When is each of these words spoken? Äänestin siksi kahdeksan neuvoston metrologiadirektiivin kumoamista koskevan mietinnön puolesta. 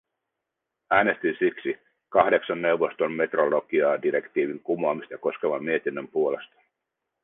Äänestin 0.91 1.35
siksi 1.39 1.77
kahdeksan 2.09 2.61
neuvoston 2.61 3.11
metrologiadirektiivin 3.11 4.59
kumoamista 4.59 5.17
koskevan 5.17 5.63
mietinnön 5.63 6.07
puolesta. 6.07 6.55